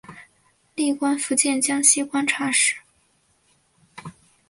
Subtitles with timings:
[0.73, 2.75] 历官福建江西观察使。